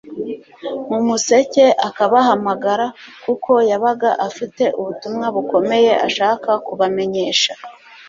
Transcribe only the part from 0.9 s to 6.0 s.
museke akabahamagara, kuko yabaga afite ubutumwa bukomeye